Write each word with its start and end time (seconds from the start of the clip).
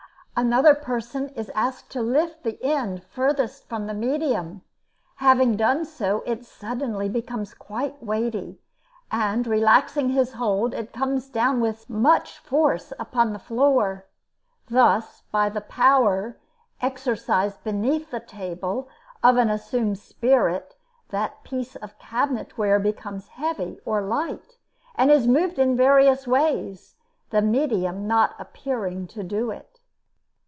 Another 0.33 0.73
person 0.73 1.29
is 1.35 1.51
asked 1.53 1.91
to 1.91 2.01
lift 2.01 2.41
the 2.43 2.57
end 2.63 3.03
furthest 3.03 3.69
from 3.69 3.85
the 3.85 3.93
medium; 3.93 4.63
having 5.17 5.55
done 5.55 5.85
so, 5.85 6.23
it 6.25 6.43
suddenly 6.45 7.07
becomes 7.07 7.53
quite 7.53 8.01
weighty, 8.01 8.59
and, 9.11 9.45
relaxing 9.45 10.09
his 10.09 10.33
hold, 10.33 10.73
it 10.73 10.93
comes 10.93 11.29
down 11.29 11.59
with 11.59 11.87
much 11.87 12.39
force 12.39 12.91
upon 12.97 13.33
the 13.33 13.39
floor. 13.39 14.07
Thus, 14.67 15.21
by 15.31 15.49
the 15.49 15.61
power 15.61 16.39
exercised 16.81 17.63
beneath 17.63 18.09
the 18.09 18.19
table 18.21 18.89
of 19.21 19.37
an 19.37 19.49
assumed 19.49 19.99
spirit, 19.99 20.75
that 21.09 21.43
piece 21.43 21.75
of 21.75 21.99
cabinet 21.99 22.57
ware 22.57 22.79
becomes 22.79 23.27
heavy 23.27 23.79
or 23.85 24.01
light, 24.01 24.57
and 24.95 25.11
is 25.11 25.27
moved 25.27 25.59
in 25.59 25.77
various 25.77 26.25
ways, 26.25 26.95
the 27.29 27.43
medium 27.43 28.07
not 28.07 28.33
appearing 28.39 29.05
to 29.07 29.23
do 29.23 29.51
it. 29.51 29.67